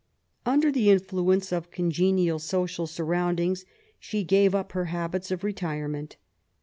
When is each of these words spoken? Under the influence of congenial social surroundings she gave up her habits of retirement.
Under 0.47 0.71
the 0.71 0.89
influence 0.89 1.51
of 1.51 1.69
congenial 1.69 2.39
social 2.39 2.87
surroundings 2.87 3.65
she 3.99 4.23
gave 4.23 4.55
up 4.55 4.71
her 4.71 4.85
habits 4.85 5.29
of 5.29 5.43
retirement. 5.43 6.15